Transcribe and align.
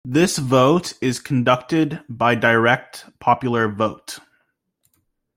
This 0.03 0.39
vote 0.39 0.93
is 0.99 1.19
conducted 1.19 2.03
by 2.09 2.33
direct 2.33 3.05
popular 3.19 3.67
vote. 3.67 4.17